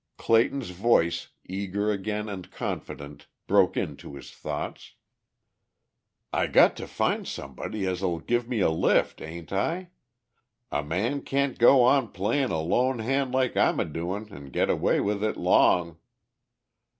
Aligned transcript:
Clayton's 0.17 0.71
voice, 0.71 1.27
eager 1.45 1.91
again 1.91 2.27
and 2.27 2.49
confident, 2.49 3.27
broke 3.45 3.77
into 3.77 4.15
his 4.15 4.31
thoughts. 4.31 4.95
"I 6.33 6.47
got 6.47 6.75
to 6.77 6.87
find 6.87 7.27
somebody 7.27 7.85
as'll 7.85 8.17
give 8.17 8.49
me 8.49 8.61
a 8.61 8.71
lift, 8.71 9.21
ain't 9.21 9.53
I? 9.53 9.91
A 10.71 10.81
man 10.81 11.21
can't 11.21 11.59
go 11.59 11.83
on 11.83 12.07
playin' 12.11 12.49
a 12.49 12.61
lone 12.61 12.97
han' 12.97 13.31
like 13.31 13.55
I'm 13.55 13.79
adoin' 13.79 14.31
an' 14.33 14.49
get 14.49 14.71
away 14.71 15.01
with 15.01 15.23
it 15.23 15.37
long. 15.37 15.97